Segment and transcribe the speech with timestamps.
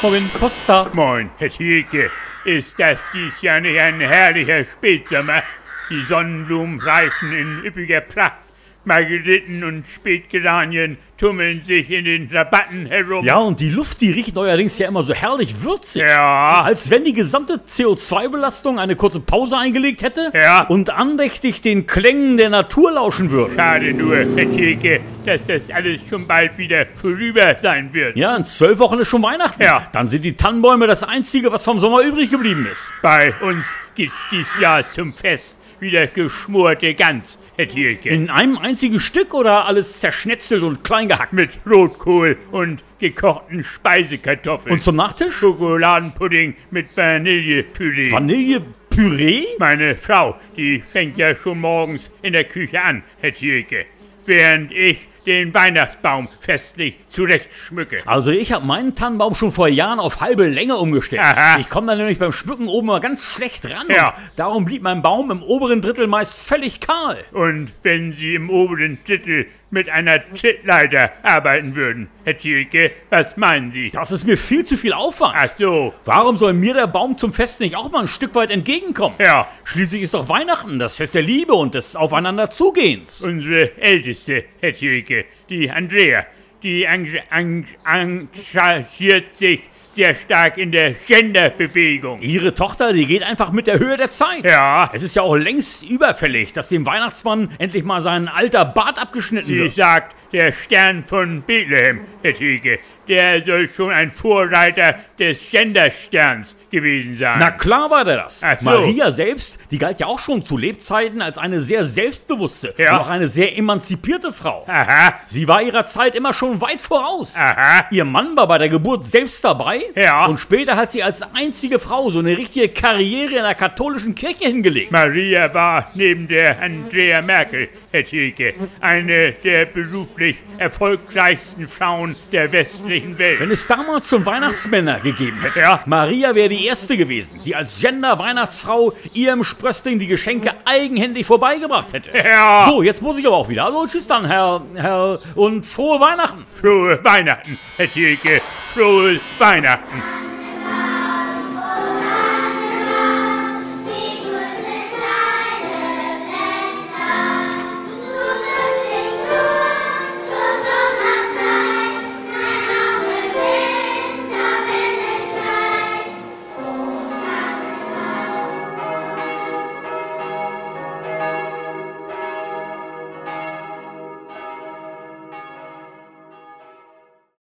[0.00, 0.88] Morgen, Costa.
[0.92, 2.08] Moin, Herr Thielke.
[2.44, 5.42] Ist das dies Jahr nicht ein herrlicher Spätsommer?
[5.90, 8.47] Die Sonnenblumen reifen in üppiger Pracht.
[8.88, 13.24] Margeriten und Spätgeranien tummeln sich in den Rabatten herum.
[13.24, 16.00] Ja, und die Luft, die riecht neuerdings ja immer so herrlich würzig.
[16.02, 16.62] Ja.
[16.62, 20.62] Als wenn die gesamte CO2-Belastung eine kurze Pause eingelegt hätte Ja.
[20.62, 23.54] und andächtig den Klängen der Natur lauschen würde.
[23.56, 28.16] Schade nur, Herr Thielke, dass das alles schon bald wieder vorüber sein wird.
[28.16, 29.62] Ja, in zwölf Wochen ist schon Weihnachten.
[29.62, 29.86] Ja.
[29.92, 32.92] Dann sind die Tannenbäume das Einzige, was vom Sommer übrig geblieben ist.
[33.02, 38.08] Bei uns gibt's dies Jahr zum Fest wieder geschmorte Gans, Herr Thielke.
[38.10, 41.32] In einem einzigen Stück oder alles zerschnetzelt und klein gehackt?
[41.32, 44.74] Mit Rotkohl und gekochten Speisekartoffeln.
[44.74, 45.34] Und zum Nachtisch?
[45.34, 48.12] Schokoladenpudding mit Vanillepüree.
[48.12, 49.44] Vanillepüree?
[49.58, 53.86] Meine Frau, die fängt ja schon morgens in der Küche an, Herr Thielke.
[54.24, 58.02] Während ich den Weihnachtsbaum festlich zurechtschmücke.
[58.06, 61.22] Also ich habe meinen Tannenbaum schon vor Jahren auf halbe Länge umgestellt.
[61.22, 61.58] Aha.
[61.60, 63.86] Ich komme da nämlich beim Schmücken oben mal ganz schlecht ran.
[63.88, 64.14] Ja.
[64.36, 67.18] Darum blieb mein Baum im oberen Drittel meist völlig kahl.
[67.32, 73.70] Und wenn Sie im oberen Drittel mit einer Trittleiter arbeiten würden, Herr Thielke, was meinen
[73.70, 73.90] Sie?
[73.90, 75.34] Das ist mir viel zu viel Aufwand.
[75.36, 78.50] Ach so, Warum soll mir der Baum zum Fest nicht auch mal ein Stück weit
[78.50, 79.16] entgegenkommen?
[79.18, 79.46] ja.
[79.64, 83.20] Schließlich ist doch Weihnachten, das Fest der Liebe und des Aufeinanderzugehens.
[83.20, 85.17] Unsere Älteste, Herr Thielke,
[85.50, 86.26] die Andrea,
[86.62, 92.20] die eng- eng- engagiert sich sehr stark in der Genderbewegung.
[92.20, 94.44] Ihre Tochter, die geht einfach mit der Höhe der Zeit.
[94.44, 98.98] Ja, Es ist ja auch längst überfällig, dass dem Weihnachtsmann endlich mal sein alter Bart
[99.00, 99.72] abgeschnitten sie wird.
[99.72, 107.16] sagt, der Stern von Bethlehem, Herr Thielke, der soll schon ein Vorreiter des Gendersterns gewesen
[107.16, 107.36] sein.
[107.38, 108.40] Na klar war der das.
[108.40, 108.46] So.
[108.60, 112.92] Maria selbst, die galt ja auch schon zu Lebzeiten als eine sehr selbstbewusste Ja.
[112.94, 114.64] und auch eine sehr emanzipierte Frau.
[114.68, 117.34] Aha, Sie war ihrer Zeit immer schon weit voraus.
[117.36, 117.86] aha.
[117.90, 119.80] Ihr Mann war bei der Geburt selbst dabei.
[119.94, 120.26] Ja.
[120.26, 124.44] Und später hat sie als einzige Frau so eine richtige Karriere in der katholischen Kirche
[124.48, 124.92] hingelegt.
[124.92, 132.97] Maria war neben der Andrea Merkel, Herr Thielke, eine der beruflich erfolgreichsten Frauen der westlichen
[133.18, 133.40] Welt.
[133.40, 135.82] Wenn es damals schon Weihnachtsmänner gegeben hätte, Ja.
[135.86, 142.10] Maria wäre die erste gewesen, die als Gender-Weihnachtsfrau ihrem Sprössling die Geschenke eigenhändig vorbeigebracht hätte.
[142.16, 143.64] Ja, So, jetzt muss ich aber auch wieder.
[143.64, 146.44] Also tschüss dann, Herr, Herr, und frohe Weihnachten.
[146.60, 148.40] frohe Weihnachten, Herr Thielke,
[148.74, 150.02] frohe Weihnachten.